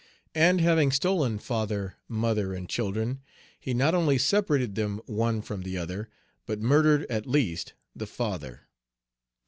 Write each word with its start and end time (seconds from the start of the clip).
And, 0.33 0.59
having 0.59 0.89
stolen 0.91 1.37
father, 1.37 1.93
mother, 2.07 2.55
and 2.55 2.67
children, 2.67 3.21
he 3.59 3.71
not 3.75 3.93
only 3.93 4.17
separated 4.17 4.73
them 4.73 4.99
one 5.05 5.43
from 5.43 5.61
the 5.61 5.77
other, 5.77 6.09
but 6.47 6.59
murdered, 6.59 7.05
at 7.07 7.27
least, 7.27 7.75
the 7.95 8.07
father. 8.07 8.61